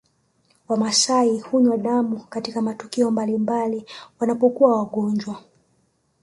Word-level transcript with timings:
Wamaasai 0.67 1.39
hunywa 1.39 1.77
damu 1.77 2.19
katika 2.19 2.61
matukio 2.61 3.11
mbalimbali 3.11 3.85
wanapokuwa 4.19 4.77
wagonjwa 4.77 5.39